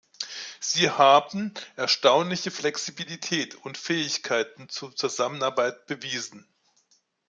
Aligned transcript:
Sie 0.59 0.89
haben 0.89 1.53
erstaunliche 1.75 2.49
Flexibilität 2.49 3.53
und 3.53 3.77
Fähigkeiten 3.77 4.67
zur 4.67 4.95
Zusammenarbeit 4.95 5.85
bewiesen. 5.85 6.47